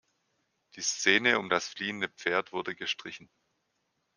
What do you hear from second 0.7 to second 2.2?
Die Szene um das fliehende